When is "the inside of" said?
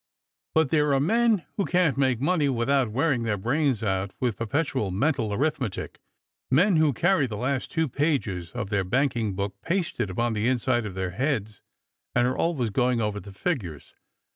10.33-10.95